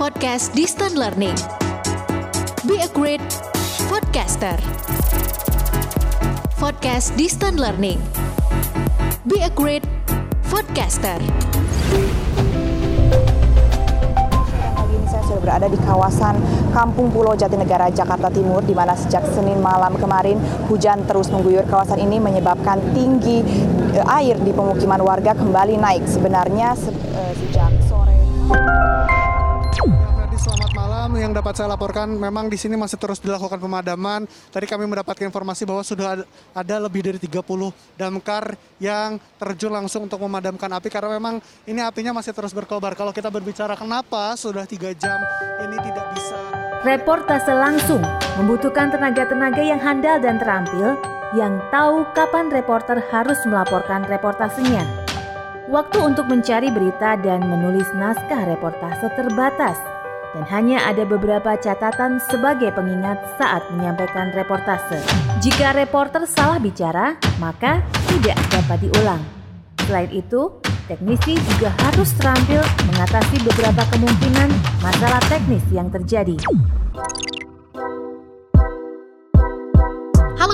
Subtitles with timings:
[0.00, 1.36] Podcast Distant Learning.
[2.64, 3.20] Be a great
[3.92, 4.56] podcaster.
[6.56, 8.00] Podcast Distant Learning.
[9.28, 9.84] Be a great
[10.48, 11.20] podcaster.
[15.28, 16.40] Sudah berada di kawasan
[16.72, 20.40] Kampung Pulau Jatinegara, Jakarta Timur, di mana sejak Senin malam kemarin
[20.72, 23.44] hujan terus mengguyur kawasan ini menyebabkan tinggi
[23.92, 26.08] eh, air di pemukiman warga kembali naik.
[26.08, 28.16] Sebenarnya se- eh, sejak sore.
[31.10, 31.26] Malam.
[31.26, 34.30] Yang dapat saya laporkan, memang di sini masih terus dilakukan pemadaman.
[34.54, 40.06] Tadi kami mendapatkan informasi bahwa sudah ada- ada lebih dari 30 damkar yang terjun langsung
[40.06, 42.94] untuk memadamkan api karena memang ini apinya masih terus berkobar.
[42.94, 45.18] Kalau kita berbicara kenapa sudah tiga jam
[45.66, 46.38] ini tidak bisa
[46.80, 48.00] Reportase langsung
[48.38, 50.94] membutuhkan tenaga-tenaga yang handal dan terampil
[51.34, 54.86] yang tahu kapan reporter harus melaporkan reportasenya.
[55.68, 59.76] Waktu untuk mencari berita dan menulis naskah reportase terbatas
[60.34, 64.98] dan hanya ada beberapa catatan sebagai pengingat saat menyampaikan reportase.
[65.42, 69.22] Jika reporter salah bicara, maka tidak dapat diulang.
[69.90, 72.62] Selain itu, teknisi juga harus terampil
[72.94, 76.38] mengatasi beberapa kemungkinan masalah teknis yang terjadi.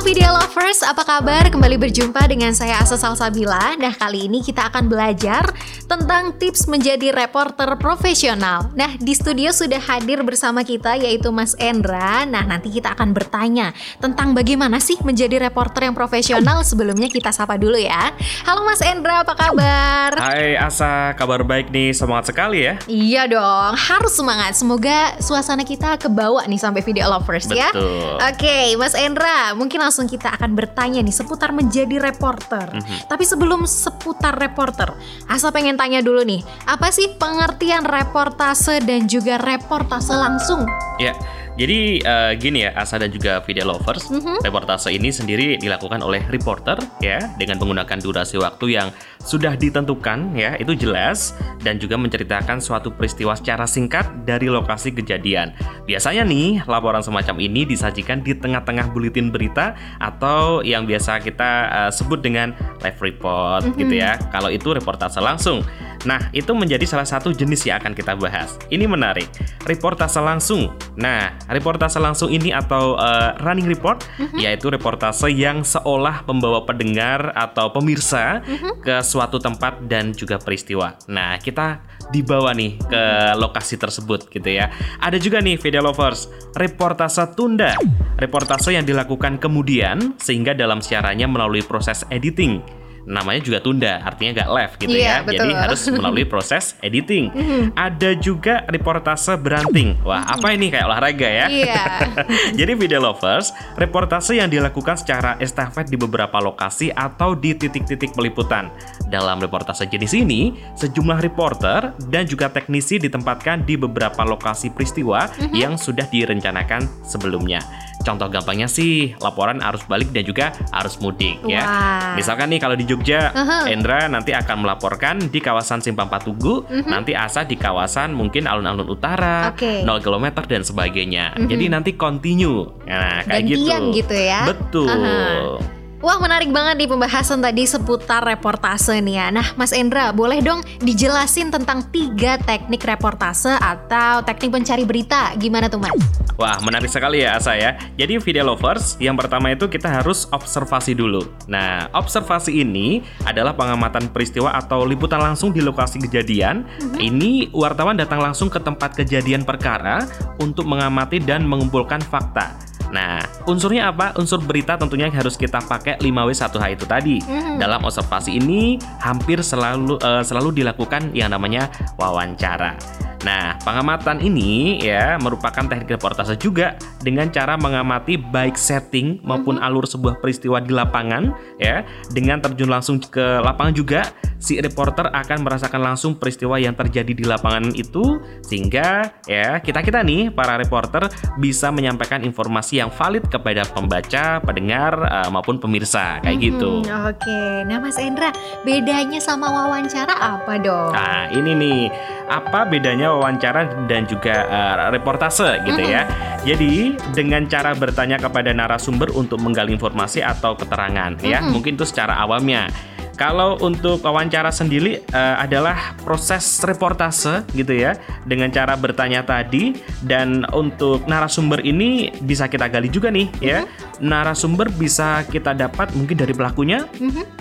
[0.06, 1.50] Video lovers, apa kabar?
[1.50, 3.74] Kembali berjumpa dengan saya Asa Salsabila.
[3.74, 5.50] Nah, kali ini kita akan belajar
[5.90, 8.70] tentang tips menjadi reporter profesional.
[8.78, 12.22] Nah, di studio sudah hadir bersama kita yaitu Mas Endra.
[12.22, 16.62] Nah, nanti kita akan bertanya tentang bagaimana sih menjadi reporter yang profesional.
[16.62, 18.14] Sebelumnya kita sapa dulu ya.
[18.46, 20.22] Halo Mas Endra, apa kabar?
[20.22, 22.78] Hai Asa, kabar baik nih, semangat sekali ya.
[22.86, 24.54] Iya dong, harus semangat.
[24.54, 27.74] Semoga suasana kita kebawa nih sampai video lovers ya.
[27.74, 28.22] Betul.
[28.22, 32.76] Oke, Mas Endra, mungkin langsung kita akan bertanya nih seputar menjadi reporter.
[32.76, 33.08] Mhm.
[33.08, 34.92] Tapi sebelum seputar reporter,
[35.32, 40.68] Asa pengen tanya dulu nih, apa sih pengertian reportase dan juga reportase langsung?
[41.00, 41.16] Ya,
[41.56, 44.44] jadi eh, gini ya Asa dan juga video lovers, Mhm.
[44.44, 48.88] reportase ini sendiri dilakukan oleh reporter ya dengan menggunakan durasi waktu yang
[49.24, 51.34] sudah ditentukan ya itu jelas
[51.64, 55.56] dan juga menceritakan suatu peristiwa secara singkat dari lokasi kejadian.
[55.88, 61.90] Biasanya nih laporan semacam ini disajikan di tengah-tengah buletin berita atau yang biasa kita eh,
[61.90, 62.52] sebut dengan
[62.84, 64.20] live report gitu ya.
[64.30, 65.64] Kalau itu reportase langsung.
[66.06, 68.54] Nah, itu menjadi salah satu jenis yang akan kita bahas.
[68.70, 69.26] Ini menarik.
[69.66, 70.70] Reportase langsung.
[70.94, 77.70] Nah, reportase langsung ini atau eh, running report yaitu reportase yang seolah membawa pendengar atau
[77.70, 78.42] pemirsa
[78.82, 80.98] ke suatu tempat dan juga peristiwa.
[81.10, 83.04] Nah, kita dibawa nih ke
[83.38, 84.70] lokasi tersebut gitu ya.
[85.02, 87.74] Ada juga nih video lovers, reportase tunda.
[88.16, 94.50] Reportase yang dilakukan kemudian sehingga dalam siarannya melalui proses editing namanya juga tunda, artinya nggak
[94.50, 95.16] live gitu Iya, ya.
[95.22, 95.38] betul.
[95.38, 97.30] Jadi harus melalui proses editing.
[97.78, 100.02] Ada juga reportase beranting.
[100.02, 101.46] Wah, apa ini kayak olahraga ya?
[101.46, 101.84] Iya.
[102.58, 108.74] Jadi video lovers, reportase yang dilakukan secara estafet di beberapa lokasi atau di titik-titik peliputan.
[109.06, 115.78] Dalam reportase jenis ini, sejumlah reporter dan juga teknisi ditempatkan di beberapa lokasi peristiwa yang
[115.78, 117.62] sudah direncanakan sebelumnya.
[118.02, 120.52] Contoh gampangnya sih, laporan arus balik dan juga
[120.82, 121.62] arus mudik ya.
[121.64, 122.14] Wah.
[122.14, 123.66] Misalkan nih kalau di Jogja, Aha.
[123.70, 129.50] Endra nanti akan melaporkan di kawasan Simpang Patugu, nanti Asa di kawasan mungkin alun-alun utara,
[129.50, 129.82] Oke.
[129.82, 131.34] 0 km dan sebagainya.
[131.46, 132.66] Jadi nanti continue.
[132.86, 133.98] Nah, kayak Gantian gitu.
[134.02, 134.40] gitu ya.
[134.48, 134.90] Betul.
[134.90, 135.75] Aha.
[136.06, 140.62] Wah menarik banget nih pembahasan tadi seputar reportase nih ya Nah Mas Endra boleh dong
[140.78, 145.98] dijelasin tentang tiga teknik reportase atau teknik pencari berita Gimana tuh Mas?
[146.38, 147.74] Wah, menarik sekali ya Asa ya.
[147.98, 151.24] Jadi video lovers, yang pertama itu kita harus observasi dulu.
[151.48, 156.68] Nah, observasi ini adalah pengamatan peristiwa atau liputan langsung di lokasi kejadian.
[157.00, 160.04] Ini wartawan datang langsung ke tempat kejadian perkara
[160.36, 162.75] untuk mengamati dan mengumpulkan fakta.
[162.94, 164.14] Nah, unsurnya apa?
[164.18, 167.16] Unsur berita tentunya harus kita pakai 5W1H itu tadi.
[167.58, 172.78] Dalam observasi ini hampir selalu eh, selalu dilakukan yang namanya wawancara.
[173.26, 179.82] Nah, pengamatan ini ya merupakan teknik reportase juga dengan cara mengamati baik setting maupun alur
[179.82, 181.82] sebuah peristiwa di lapangan ya.
[182.14, 184.06] Dengan terjun langsung ke lapangan juga,
[184.38, 190.30] si reporter akan merasakan langsung peristiwa yang terjadi di lapangan itu sehingga ya kita-kita nih
[190.30, 191.08] para reporter
[191.40, 196.84] bisa menyampaikan informasi yang valid kepada pembaca, pendengar eh, maupun pemirsa kayak gitu.
[196.84, 198.30] Hmm, Oke, nah Mas Endra
[198.62, 200.92] bedanya sama wawancara apa dong?
[200.92, 201.80] Nah, ini nih,
[202.28, 206.04] apa bedanya wawancara dan juga eh, reportase gitu ya.
[206.46, 212.20] Jadi, dengan cara bertanya kepada narasumber untuk menggali informasi atau keterangan ya, mungkin itu secara
[212.22, 212.70] awamnya.
[213.16, 217.96] Kalau untuk wawancara sendiri uh, adalah proses reportase gitu ya
[218.28, 219.72] dengan cara bertanya tadi
[220.04, 223.64] dan untuk narasumber ini bisa kita gali juga nih ya.
[223.96, 226.84] Narasumber bisa kita dapat mungkin dari pelakunya,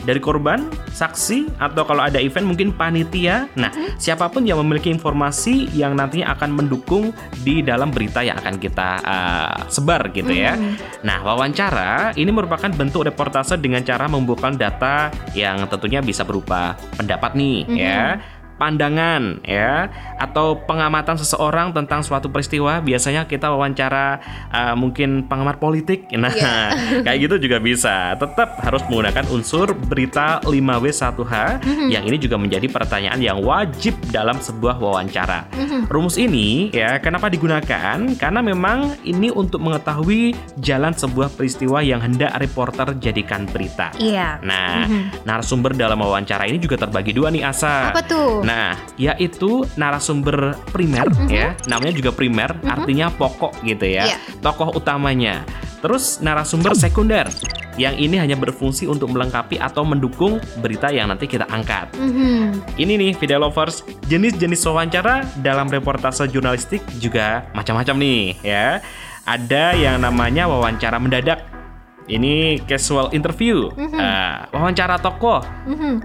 [0.08, 3.52] dari korban, saksi atau kalau ada event mungkin panitia.
[3.60, 7.12] Nah, siapa pun yang memiliki informasi yang nantinya akan mendukung
[7.44, 10.56] di dalam berita yang akan kita uh, sebar gitu ya.
[11.04, 17.34] Nah, wawancara ini merupakan bentuk reportase dengan cara membuka data yang tentunya bisa berupa pendapat
[17.38, 18.22] nih ya
[18.56, 24.20] pandangan ya atau pengamatan seseorang tentang suatu peristiwa biasanya kita wawancara
[24.52, 26.08] uh, mungkin pengamat politik.
[26.26, 26.34] Nah
[27.06, 28.18] kayak gitu juga bisa.
[28.18, 31.62] Tetap harus menggunakan unsur berita 5W1H
[31.92, 35.46] yang ini juga menjadi pertanyaan yang wajib dalam sebuah wawancara.
[35.86, 38.18] Rumus ini ya kenapa digunakan?
[38.18, 40.34] Karena memang ini untuk mengetahui
[40.66, 43.94] jalan sebuah peristiwa yang hendak reporter jadikan berita.
[44.02, 44.42] Iya.
[44.42, 44.88] nah
[45.28, 47.94] narasumber dalam wawancara ini juga terbagi dua nih Asa.
[47.94, 48.45] Apa tuh?
[48.46, 54.18] Nah, yaitu narasumber primer ya, namanya juga primer, artinya pokok gitu ya, Iya.
[54.46, 55.42] tokoh utamanya.
[55.82, 57.26] Terus narasumber sekunder,
[57.78, 61.90] yang ini hanya berfungsi untuk melengkapi atau mendukung berita yang nanti kita angkat.
[61.98, 62.78] Mhm.
[62.78, 68.80] Ini nih video lovers, jenis-jenis wawancara dalam reportase jurnalistik juga macam-macam nih ya.
[69.26, 71.55] Ada yang namanya wawancara mendadak.
[72.06, 75.42] Ini casual interview, Ah, wawancara tokoh,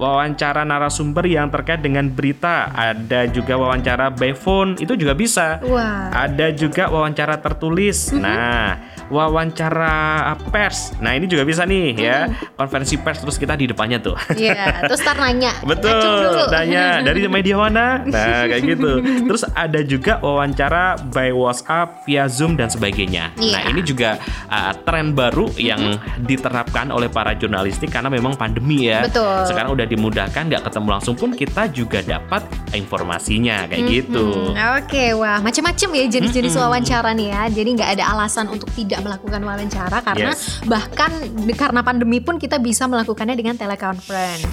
[0.01, 2.73] wawancara narasumber yang terkait dengan berita.
[2.73, 5.61] Ada juga wawancara by phone, itu juga bisa.
[5.61, 6.09] Wah.
[6.09, 8.17] Ada juga wawancara tertulis.
[8.17, 8.81] Nah,
[9.11, 10.95] wawancara pers.
[11.03, 12.31] Nah, ini juga bisa nih ya.
[12.55, 14.17] Konferensi pers terus kita di depannya tuh.
[14.39, 15.53] Iya, terus tar nanya.
[15.71, 18.01] Betul, tanya dari media mana?
[18.07, 18.93] Nah, kayak gitu.
[19.29, 23.35] Terus ada juga wawancara by WhatsApp, via Zoom dan sebagainya.
[23.37, 23.53] Iya.
[23.53, 24.19] Nah, ini juga
[24.51, 29.07] uh, tren baru yang diterapkan oleh para jurnalistik karena memang pandemi ya.
[29.07, 29.47] Betul.
[29.51, 34.55] Sekarang udah dimudahkan, nggak ketemu langsung pun kita juga dapat informasinya kayak gitu.
[34.55, 37.43] Hmm, Oke, wah macam-macam ya jenis-jenis wawancara nih ya.
[37.51, 40.61] Jadi nggak ada alasan untuk tidak melakukan wawancara karena Yes.
[40.65, 41.11] bahkan
[41.57, 44.45] karena pandemi pun kita bisa melakukannya dengan teleconference.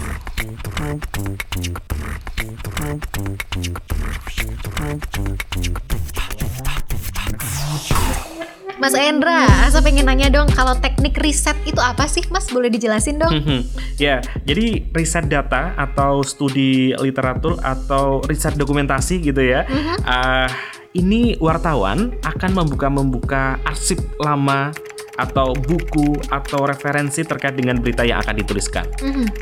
[8.78, 12.46] Mas Endra, saya pengen nanya dong kalau teknik riset itu apa sih Mas?
[12.54, 13.34] Boleh dijelasin dong?
[13.34, 13.60] Mhm.
[13.98, 19.66] Ya, jadi riset data atau studi literatur atau riset dokumentasi gitu ya.
[20.06, 20.46] Ah,
[20.98, 24.74] ini wartawan akan membuka-membuka arsip lama
[25.18, 28.86] atau buku atau referensi terkait dengan berita yang akan dituliskan.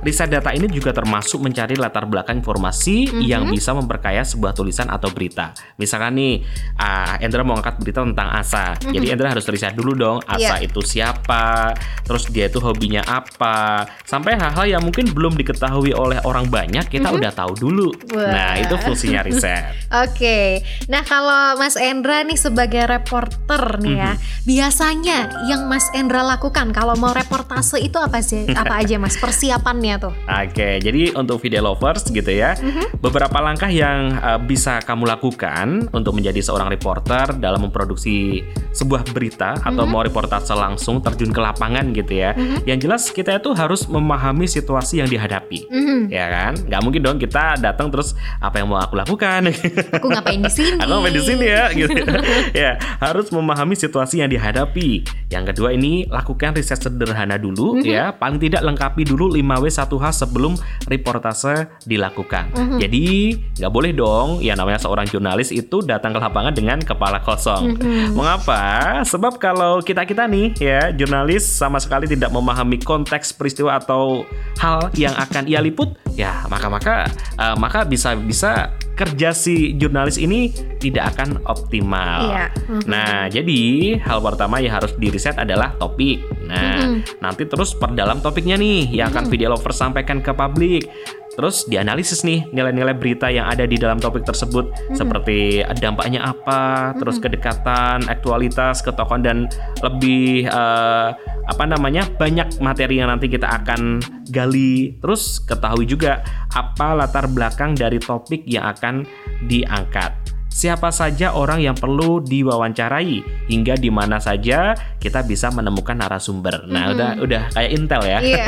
[0.01, 5.11] Riset data ini juga termasuk mencari latar belakang informasi yang bisa memperkaya sebuah tulisan atau
[5.11, 5.51] berita.
[5.75, 6.41] Misalkan nih,
[6.79, 10.71] ah, Endra mau angkat berita tentang Asa, jadi Endra harus riset dulu dong, Asa Iya.
[10.71, 11.75] itu siapa,
[12.07, 17.11] terus dia itu hobinya apa, sampai hal-hal yang mungkin belum diketahui oleh orang banyak kita
[17.11, 17.91] udah tahu dulu.
[18.15, 18.31] Wah.
[18.31, 19.75] Nah itu fungsinya riset.
[20.05, 24.11] Oke, nah kalau Mas Endra nih sebagai reporter nih ya,
[24.45, 25.17] biasanya
[25.49, 28.45] yang Mas Endra lakukan kalau mau reportase itu apa sih?
[28.61, 30.13] Apa aja Mas persiapannya tuh?
[30.29, 32.53] Oke, jadi untuk video lovers gitu ya,
[33.01, 39.57] beberapa langkah yang uh, bisa kamu lakukan untuk menjadi seorang reporter dalam memproduksi sebuah berita
[39.57, 42.37] atau mau reportase langsung terjun ke lapangan gitu ya.
[42.63, 45.99] Yang jelas kita itu harus memahami situasi yang dihadapi, Mhm.
[46.13, 46.53] ya kan?
[46.61, 49.49] Nggak mungkin dong kita datang terus apa yang mau aku lakukan?
[49.97, 50.77] Aku ngapain di sini?
[50.77, 51.97] Aku ngapain di sini ya gitu.
[52.61, 55.01] ya, harus memahami situasi yang dihadapi.
[55.31, 60.53] Yang kedua ini lakukan riset sederhana dulu ya, paling tidak lengkapi dulu 5W1H sebelum
[60.87, 62.51] reportase dilakukan.
[62.79, 67.79] Jadi, nggak boleh dong ya namanya seorang jurnalis itu datang ke lapangan dengan kepala kosong.
[68.13, 69.01] Mengapa?
[69.07, 74.27] Sebab kalau kita-kita nih ya, jurnalis sama sekali tidak memahami konteks peristiwa atau
[74.59, 77.07] hal yang akan ia liput, ya maka-maka
[77.39, 80.49] eh, maka bisa bisa kerja si jurnalis ini
[80.79, 82.31] tidak akan optimal.
[82.31, 82.47] Iya.
[82.71, 82.81] Mhm.
[82.87, 83.61] Nah, jadi
[83.99, 86.23] hal pertama yang harus diriset adalah topik.
[86.47, 90.87] Nah, nanti terus perdalam topiknya nih yang akan video lover sampaikan ke publik.
[91.35, 97.19] Terus dianalisis nih nilai-nilai berita yang ada di dalam topik tersebut seperti dampaknya apa, terus
[97.19, 99.37] kedekatan, aktualitas, ketokohan dan
[99.83, 101.09] lebih eh,
[101.45, 103.99] apa namanya banyak materi yang nanti kita akan
[104.31, 104.95] gali.
[105.03, 106.23] Terus ketahui juga
[106.55, 109.03] apa latar belakang dari topik yang akan
[109.45, 110.34] diangkat.
[110.55, 114.71] Siapa saja orang yang perlu diwawancarai hingga di mana saja
[115.03, 116.63] kita bisa menemukan narasumber.
[116.71, 118.19] Nah, udah udah kayak intel ya.
[118.23, 118.45] Iya.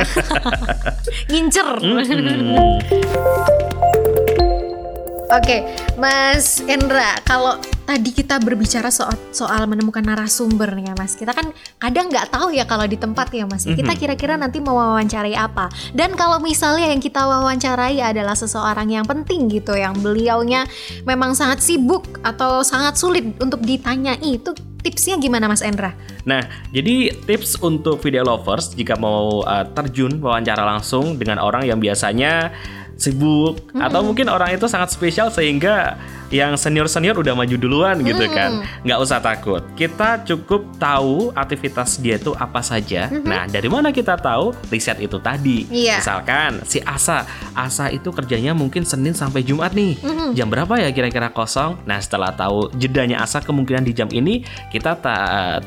[1.28, 1.68] Ngincer.
[1.84, 2.80] Hmm.
[5.28, 5.68] Oke,
[6.00, 11.16] Mas Endra, kalau tadi kita berbicara soal soal menemukan narasumber nih ya Mas.
[11.16, 11.48] Kita kan
[11.80, 13.64] kadang nggak tahu ya kalau di tempat ya Mas.
[13.64, 13.98] Kita Mhm.
[13.98, 15.72] kira-kira nanti mau wawancarai apa.
[15.96, 20.68] Dan kalau misalnya yang kita wawancarai adalah seseorang yang penting gitu, yang beliaunya
[21.08, 24.52] memang sangat sibuk atau sangat sulit untuk ditanyai, itu
[24.84, 25.96] tipsnya gimana Mas Endra?
[26.28, 26.44] Nah,
[26.76, 32.52] jadi tips untuk video lovers jika mau uh, terjun wawancara langsung dengan orang yang biasanya
[32.98, 35.94] sibuk atau mungkin orang itu sangat spesial sehingga
[36.28, 38.62] yang senior-senior udah maju duluan gitu kan.
[38.84, 39.62] Nggak usah takut.
[39.74, 43.08] Kita cukup tahu aktivitas dia itu apa saja.
[43.08, 44.52] Nah, dari mana kita tahu?
[44.68, 45.64] Riset itu tadi.
[45.72, 46.00] Iya.
[46.00, 47.24] Misalkan si Asa,
[47.56, 49.96] Asa itu kerjanya mungkin Senin sampai Jumat nih.
[50.36, 51.80] Jam berapa ya kira-kira kosong?
[51.88, 55.60] Nah, setelah tahu jedanya Asa kemungkinan di jam ini, kita ta-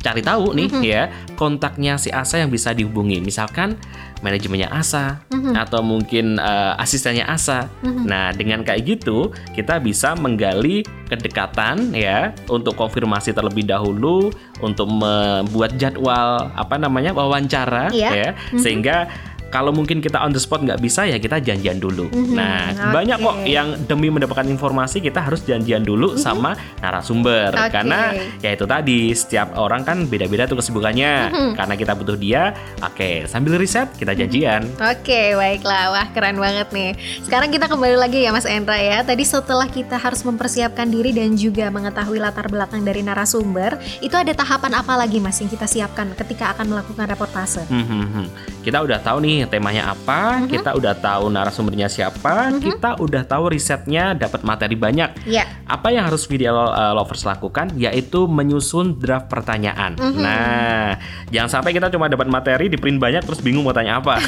[0.00, 1.02] cari tahu nih ya
[1.36, 3.20] kontaknya si Asa yang bisa dihubungi.
[3.20, 3.76] Misalkan
[4.20, 5.20] manajemennya Asa
[5.52, 7.68] atau mungkin eh, asistennya Asa.
[7.82, 15.74] Nah, dengan kayak gitu kita bisa menggali kedekatan ya untuk konfirmasi terlebih dahulu untuk membuat
[15.74, 18.10] jadwal apa namanya wawancara Iya.
[18.12, 19.10] ya sehingga
[19.50, 22.08] kalau mungkin kita on the spot nggak bisa ya kita janjian dulu.
[22.32, 22.94] Nah oke.
[22.94, 27.74] banyak kok yang demi mendapatkan informasi kita harus janjian dulu sama narasumber Oke.
[27.74, 31.12] karena ya itu tadi setiap orang kan beda-beda tuh kesibukannya
[31.58, 32.54] karena kita butuh dia.
[32.80, 34.70] Oke sambil riset kita janjian.
[34.78, 35.92] Oke, baiklah.
[35.92, 36.94] Wah, keren banget nih.
[37.24, 39.02] Sekarang kita kembali lagi ya Mas Endra ya.
[39.02, 44.30] Tadi setelah kita harus mempersiapkan diri dan juga mengetahui latar belakang dari narasumber, itu ada
[44.32, 47.64] tahapan apa lagi Mas yang kita siapkan ketika akan melakukan reportase?
[47.66, 48.26] Hmm, hmm, hmm.
[48.60, 54.12] Kita udah tahu nih temanya apa, kita udah tahu narasumbernya siapa, kita udah tahu risetnya
[54.12, 55.24] dapat materi banyak.
[55.28, 55.46] Ya.
[55.64, 59.94] Apa yang harus video uh, lovers lakukan yaitu menyusun draft pertanyaan.
[59.96, 60.98] Nah,
[61.30, 64.18] jangan sampai kita cuma dapat materi di print banyak terus bingung mau tanya apa.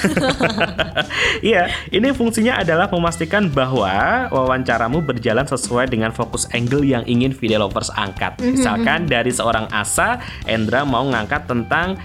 [1.42, 7.58] Iya, ini fungsinya adalah memastikan bahwa wawancaramu berjalan sesuai dengan fokus angle yang ingin video
[7.66, 8.38] lovers angkat.
[8.38, 11.98] Misalkan dari seorang Asa, Endra mau ngangkat tentang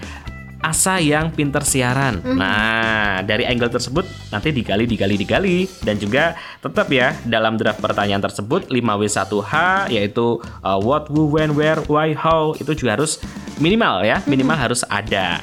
[0.58, 2.18] Asa yang pinter siaran.
[2.22, 4.02] Nah, dari angle tersebut
[4.34, 9.54] nanti digali, digali, digali dan juga tetap ya dalam draft pertanyaan tersebut 5W1H
[9.94, 13.22] yaitu uh, what, who, when, where, why, how itu juga harus
[13.62, 15.38] minimal ya, minimal harus ada.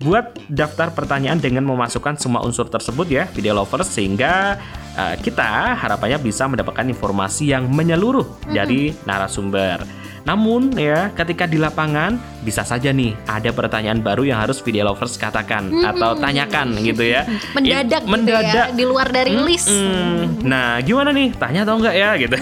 [0.00, 4.56] Buat daftar pertanyaan dengan memasukkan semua unsur tersebut ya, video lovers sehingga
[4.96, 9.99] uh, kita harapannya bisa mendapatkan informasi yang menyeluruh dari narasumber.
[10.30, 15.18] Namun ya, ketika di lapangan bisa saja nih ada pertanyaan baru yang harus video lovers
[15.18, 17.26] katakan atau tanyakan gitu ya.
[17.58, 18.54] Mendadak, I- gitu mendadak.
[18.54, 19.66] ya, di luar dari list.
[19.66, 20.46] Mm-mm.
[20.46, 21.34] Nah, gimana nih?
[21.34, 22.36] Tanya atau enggak ya gitu.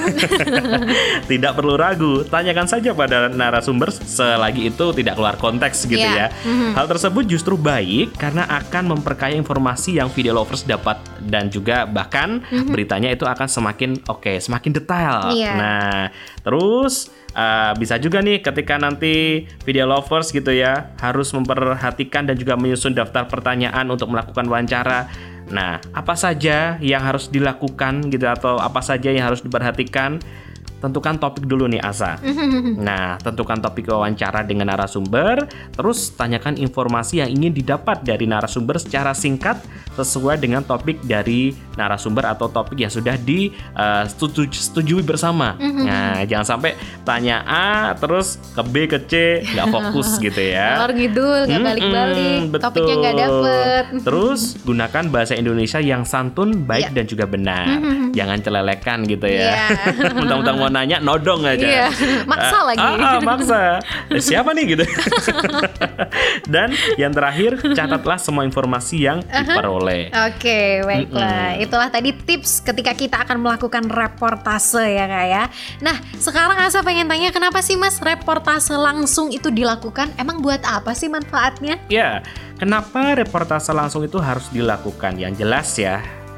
[1.33, 6.28] tidak perlu ragu, tanyakan saja pada narasumber selagi itu tidak keluar konteks gitu Iya.
[6.28, 6.76] ya.
[6.76, 12.45] Hal tersebut justru baik karena akan memperkaya informasi yang video lovers dapat dan juga bahkan
[12.68, 15.33] beritanya itu akan semakin oke, semakin detail.
[15.33, 15.52] Iya.
[15.57, 15.99] Nah,
[16.45, 22.59] terus uh, bisa juga nih ketika nanti video lovers gitu ya harus memperhatikan dan juga
[22.59, 25.07] menyusun daftar pertanyaan untuk melakukan wawancara.
[25.49, 30.21] Nah, apa saja yang harus dilakukan gitu atau apa saja yang harus diperhatikan?
[30.78, 32.16] Tentukan topik dulu nih Asa.
[32.78, 35.44] Nah, tentukan topik wawancara dengan narasumber,
[35.75, 39.58] terus tanyakan informasi yang ingin didapat dari narasumber secara singkat
[39.94, 45.54] sesuai dengan topik dari narasumber atau topik yang sudah disetujui bersama.
[45.88, 50.76] Nah, jangan sampai tanya A terus ke B ke C nggak fokus gitu ya.
[50.76, 52.64] Ngalor ngidul, nggak balik-balik, betul.
[52.68, 53.85] topiknya nggak dapet.
[54.04, 56.97] Terus gunakan bahasa Indonesia yang santun, baik Iya.
[57.00, 57.64] dan juga benar.
[58.12, 59.40] Jangan celelekan gitu ya.
[59.49, 59.66] Iya.
[60.18, 61.64] Mentang-mentang mau nanya nodong aja.
[61.64, 61.87] Iya,
[62.28, 62.84] maksa Ah, lagi.
[62.84, 63.60] Ah, ah, maksa.
[64.12, 64.84] Eh, Siapa nih gitu.
[66.52, 66.68] dan
[67.00, 70.12] yang terakhir catatlah semua informasi yang diperoleh.
[70.28, 71.56] Oke, baiklah.
[71.56, 75.44] Itulah tadi tips ketika kita akan melakukan reportase ya kak ya.
[75.80, 80.12] Nah, sekarang Asa pengen tanya kenapa sih mas reportase langsung itu dilakukan?
[80.20, 81.80] Emang buat apa sih manfaatnya?
[81.88, 82.20] Ya,
[82.60, 85.16] kenapa reportase langsung itu harus dilakukan?
[85.16, 85.96] Yang jelas ya,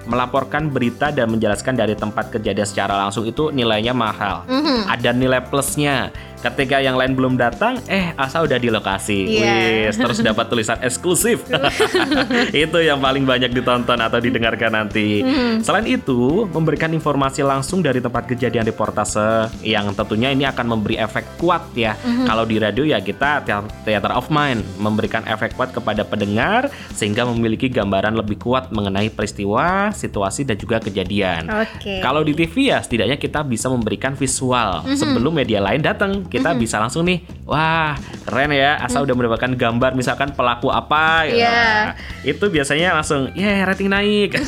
[0.08, 4.44] melaporkan berita dan menjelaskan dari tempat kejadian secara langsung itu nilainya mahal.
[4.88, 6.08] Ada nilai plusnya.
[6.40, 9.28] Ketika yang lain belum datang, eh asa udah di lokasi.
[9.28, 9.92] Iya.
[9.92, 11.44] Wis, terus dapat tulisan eksklusif.
[12.64, 15.20] itu yang paling banyak ditonton atau didengarkan nanti.
[15.60, 21.36] Selain itu, memberikan informasi langsung dari tempat kejadian reportase yang tentunya ini akan memberi efek
[21.36, 21.92] kuat ya.
[22.24, 27.28] Kalau di radio ya kita thea- theater of mind memberikan efek kuat kepada pendengar sehingga
[27.28, 31.52] memiliki gambaran lebih kuat mengenai peristiwa, situasi dan juga kejadian.
[31.52, 32.00] Oke.
[32.00, 36.78] Kalau di TV ya setidaknya kita bisa memberikan visual sebelum media lain datang kita bisa
[36.78, 41.42] langsung nih, wah keren ya, Asa udah mendapatkan gambar misalkan pelaku apa, gitu.
[41.42, 41.58] Iya.
[41.90, 44.38] Nah, itu biasanya langsung, ya rating naik.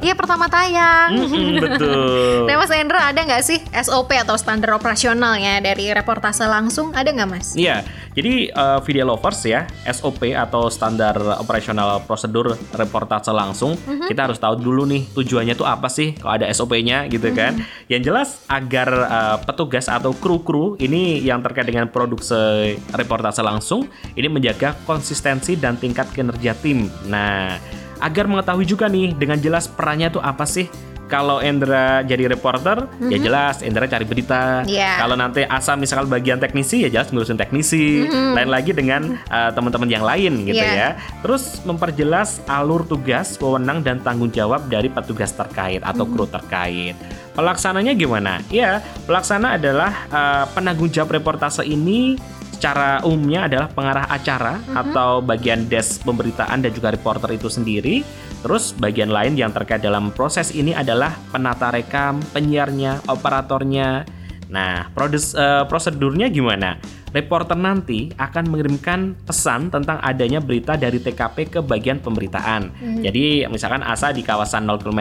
[0.00, 1.20] Iya pertama tayang.
[1.20, 2.48] Mm-mm, betul.
[2.48, 6.96] Nah Mas Endra ada nggak sih SOP atau standar operasionalnya dari reportase langsung?
[6.96, 7.52] Ada nggak Mas?
[7.52, 7.84] Iya,
[8.16, 13.76] jadi uh, video lovers ya, SOP atau standar operasional prosedur reportase langsung,
[14.08, 17.60] kita harus tahu dulu nih tujuannya tuh apa sih kalau ada SOP-nya gitu kan.
[17.92, 23.84] Yang jelas agar uh, petugas atau kru-kru ini yang terkait dengan produksi reportase langsung
[24.16, 26.88] ini menjaga konsistensi dan tingkat kinerja tim.
[27.12, 27.60] Nah,
[28.00, 30.64] agar mengetahui juga nih dengan jelas perannya tuh apa sih
[31.06, 34.66] kalau Endra jadi reporter, ya jelas Endra cari berita.
[34.66, 34.98] Iya.
[34.98, 38.06] Kalau nanti Asa misalkan bagian teknisi, ya jelas ngurusin teknisi.
[38.10, 40.74] Lain lagi dengan uh, teman-teman yang lain gitu Iya.
[40.74, 40.88] ya.
[41.22, 46.98] Terus memperjelas alur tugas, wewenang dan tanggung jawab dari petugas terkait atau kru terkait.
[47.38, 48.42] Pelaksananya gimana?
[48.50, 52.16] Ya, pelaksana adalah uh, penanggung jawab reportase ini
[52.56, 58.00] secara umumnya adalah pengarah acara atau bagian desk pemberitaan dan juga reporter itu sendiri.
[58.46, 64.06] Terus bagian lain yang terkait dalam proses ini adalah penata rekam, penyiarnya, operatornya.
[64.46, 66.78] Nah, produs, eh, prosedurnya gimana?
[67.16, 72.68] Reporter nanti akan mengirimkan pesan tentang adanya berita dari TKP ke bagian pemberitaan.
[73.00, 75.00] Jadi misalkan Asa di kawasan 0 km,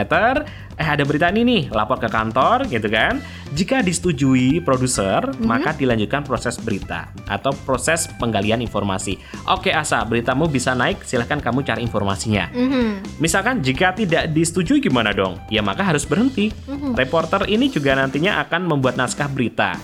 [0.79, 3.19] eh ada berita ini nih, lapor ke kantor gitu kan.
[3.51, 9.19] Jika disetujui produser, maka dilanjutkan proses berita atau proses penggalian informasi.
[9.51, 12.47] Oke Asa, beritamu bisa naik, silahkan kamu cari informasinya.
[12.55, 13.19] Mhm.
[13.19, 15.35] Misalkan jika tidak disetujui gimana dong?
[15.51, 16.55] Ya maka harus berhenti.
[16.95, 19.75] Reporter ini juga nantinya akan membuat naskah berita.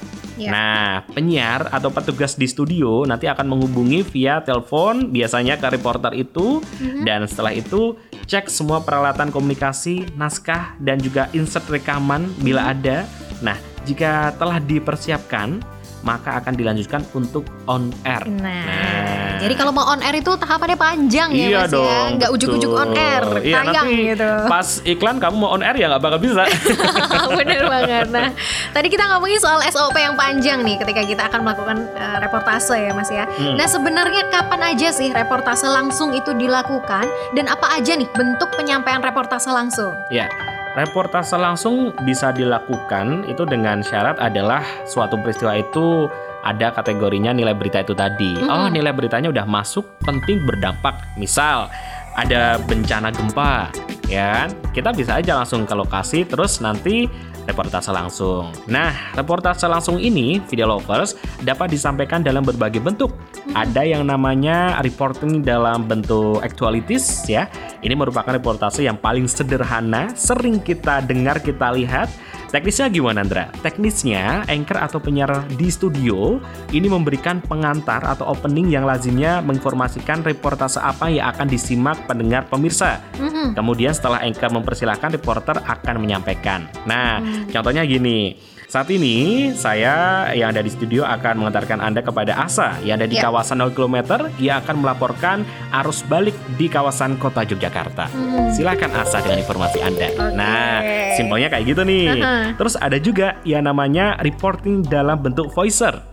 [0.41, 0.50] Ya.
[0.50, 6.65] Nah, penyiar atau petugas di studio nanti akan menghubungi via telepon biasanya ke reporter itu
[7.05, 7.93] dan setelah itu
[8.25, 13.05] cek semua peralatan komunikasi, naskah dan juga insert rekaman bila ada.
[13.45, 15.62] Nah, jika telah dipersiapkan,
[16.01, 18.25] maka akan dilanjutkan untuk on air.
[18.25, 22.29] Nah, jadi kalau mau on air itu tahapannya panjang ya iya Mas ya, dong, nggak
[22.34, 24.29] ujuk-ujuk on air, Iya, tayang nanti gitu.
[24.50, 26.43] Pas iklan kamu mau on air ya nggak bakal bisa.
[27.39, 28.05] Bener banget.
[28.10, 28.29] Nah,
[28.74, 32.91] tadi kita ngomongin soal SOP yang panjang nih ketika kita akan melakukan eh, reportase ya
[32.93, 33.25] Mas ya.
[33.25, 33.55] Hmm.
[33.58, 37.05] Nah, sebenarnya kapan aja sih reportase langsung itu dilakukan
[37.38, 39.93] dan apa aja nih bentuk penyampaian reportase langsung?
[40.10, 40.27] Ya,
[40.75, 46.07] reportase langsung bisa dilakukan itu dengan syarat adalah suatu peristiwa itu
[46.41, 48.33] ada kategorinya nilai berita itu tadi.
[48.50, 50.98] Oh, nilai beritanya udah masuk, penting berdampak.
[51.17, 51.69] Misal
[52.17, 53.69] ada bencana gempa,
[54.09, 54.50] ya kan?
[54.74, 57.05] Kita bisa aja langsung ke lokasi terus nanti
[57.46, 58.53] reportase langsung.
[58.69, 63.13] Nah, reportase langsung ini, video lovers, dapat disampaikan dalam berbagai bentuk.
[63.57, 67.50] Ada yang namanya reporting dalam bentuk actualities ya.
[67.81, 72.13] Ini merupakan reportase yang paling sederhana, sering kita dengar, kita lihat.
[72.51, 73.48] Teknisnya gimana, Andra?
[73.63, 76.35] Teknisnya, anchor atau penyiar di studio
[76.75, 83.00] ini memberikan pengantar atau opening yang lazimnya menginformasikan reportase apa yang akan disimak pendengar pemirsa.
[83.15, 83.55] Mhm.
[83.55, 86.67] Kemudian setelah anchor mempersilahkan, reporter akan menyampaikan.
[86.83, 88.50] Nah, contohnya gini.
[88.72, 93.20] Saat ini saya yang ada di studio akan mengantarkan Anda kepada Asa yang ada di
[93.20, 93.27] Ya.
[93.27, 95.44] kawasan 0 km yang akan melaporkan
[95.84, 98.07] arus balik di kawasan kota Yogyakarta.
[98.55, 100.07] Silakan Asa dengan informasi Anda.
[100.16, 100.40] Oke.
[100.40, 100.79] Nah,
[101.20, 102.24] simpelnya kayak gitu nih.
[102.24, 102.55] Aha.
[102.55, 106.10] Terus ada juga yang namanya reporting dalam bentuk voicer.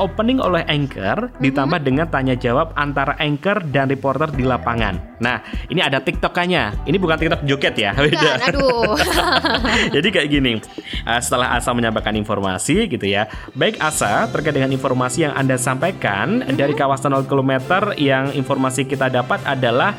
[0.00, 5.20] Opening oleh anchor ditambah dengan tanya jawab antara anchor dan reporter di lapangan.
[5.20, 6.88] Nah, ini ada TikTokannya.
[6.88, 8.16] Ini bukan TikTok joget ya, beda.
[8.16, 8.96] Dan, aduh.
[10.00, 10.56] Jadi kayak gini,
[11.04, 16.48] uh, setelah Asa menyampaikan informasi gitu ya, baik Asa terkait dengan informasi yang Anda sampaikan
[16.56, 17.52] dari kawasan 0 km
[18.00, 19.92] yang informasi kita dapat adalah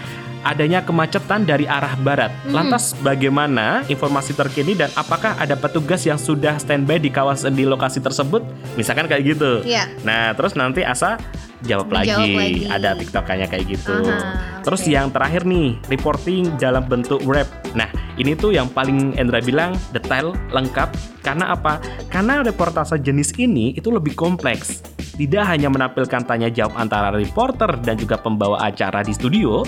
[0.43, 2.31] adanya kemacetan dari arah barat.
[2.49, 8.01] Lantas bagaimana informasi terkini dan apakah ada petugas yang sudah standby di kawasan di lokasi
[8.01, 8.41] tersebut?
[8.75, 9.61] Misalkan kayak gitu.
[9.65, 9.89] Iya.
[10.01, 11.17] Nah, terus nanti Asa
[11.65, 12.09] jawab lagi.
[12.09, 12.61] Menjawab lagi.
[12.67, 13.93] Ada TikTokannya kayak gitu.
[13.93, 17.49] Aha, Terus yang terakhir nih, reporting dalam bentuk rap.
[17.73, 20.89] Nah, ini tuh yang paling Endra bilang detail, lengkap.
[21.21, 21.77] Karena apa?
[22.09, 24.81] Karena reportase jenis ini itu lebih kompleks.
[25.11, 29.63] Tidak hanya menampilkan tanya jawab antara reporter dan juga pembawa acara di studio,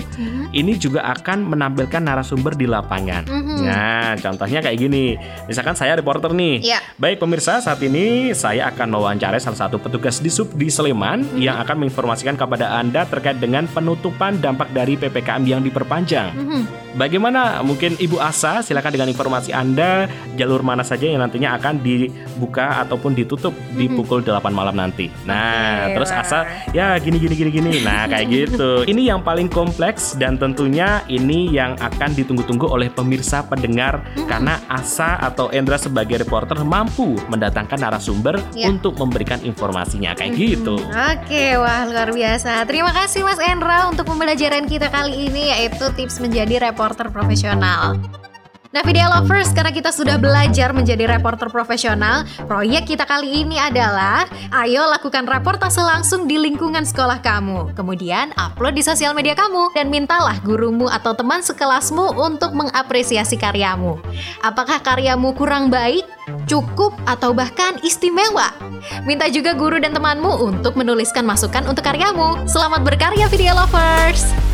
[0.50, 3.28] ini juga akan menampilkan narasumber di lapangan.
[3.28, 3.56] Mhm.
[3.64, 5.14] Nah, contohnya kayak gini.
[5.46, 6.64] Misalkan saya reporter nih.
[6.64, 6.80] Iya.
[6.96, 11.60] Baik pemirsa, saat ini saya akan mewawancarai salah satu petugas di sub di Sleman yang
[11.60, 16.30] akan menginformasikan kepada Anda terkait dengan penutupan dampak dari PPKM yang diperpanjang.
[16.32, 16.62] Mhm.
[16.94, 20.06] Bagaimana mungkin Ibu Asa silakan dengan informasi Anda
[20.38, 25.10] jalur mana saja yang nantinya akan dibuka ataupun ditutup di pukul 8 malam nanti.
[25.26, 26.10] Nah, Nah, Oke, terus.
[26.14, 26.38] Asa
[26.70, 27.70] ya gini gini gini gini.
[27.82, 28.70] Nah, kayak gitu.
[28.92, 35.18] Ini yang paling kompleks dan tentunya ini yang akan ditunggu-tunggu oleh pemirsa pendengar karena Asa
[35.18, 38.70] atau Endra sebagai reporter mampu mendatangkan narasumber Ya.
[38.70, 40.78] untuk memberikan informasinya kayak gitu.
[40.78, 42.62] Oke, wah luar biasa.
[42.68, 47.98] Terima kasih Mas Endra untuk pembelajaran kita kali ini yaitu tips menjadi reporter profesional.
[48.74, 54.26] Nah, video lovers, karena kita sudah belajar menjadi reporter profesional, proyek kita kali ini adalah
[54.50, 57.70] ayo lakukan reportase langsung di lingkungan sekolah kamu.
[57.78, 64.02] Kemudian upload di sosial media kamu dan mintalah gurumu atau teman sekelasmu untuk mengapresiasi karyamu.
[64.42, 66.02] Apakah karyamu kurang baik,
[66.50, 68.50] cukup, atau bahkan istimewa?
[69.06, 72.42] Minta juga guru dan temanmu untuk menuliskan masukan untuk karyamu.
[72.50, 74.53] Selamat berkarya video lovers!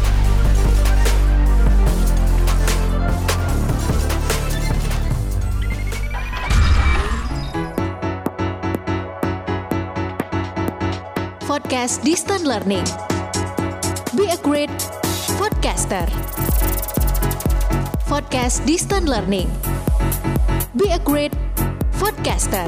[11.71, 12.83] Podcast Distant Learning.
[14.19, 14.75] Be a great
[15.39, 16.03] podcaster.
[18.11, 19.47] Podcast Distant Learning.
[20.75, 21.31] Be a great
[22.03, 22.67] podcaster.